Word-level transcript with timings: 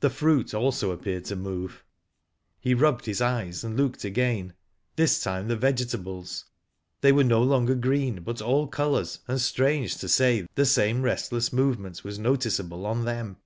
The 0.00 0.08
fruit 0.08 0.54
also 0.54 0.92
appeared 0.92 1.26
to 1.26 1.36
move. 1.36 1.84
He 2.58 2.72
rubbed 2.72 3.04
his 3.04 3.20
eyes 3.20 3.62
and 3.62 3.76
looked 3.76 4.02
again, 4.02 4.54
this 4.94 5.22
time 5.22 5.42
at 5.42 5.48
the 5.48 5.56
vegetables. 5.56 6.46
They 7.02 7.12
were 7.12 7.22
no 7.22 7.42
longer 7.42 7.74
green, 7.74 8.22
but 8.22 8.40
all 8.40 8.66
colours, 8.66 9.18
and 9.28 9.38
strange 9.38 9.98
to 9.98 10.08
say 10.08 10.48
the 10.54 10.64
same 10.64 11.02
restless 11.02 11.52
movement 11.52 12.02
was 12.02 12.18
noticeable 12.18 12.86
on 12.86 13.04
them. 13.04 13.36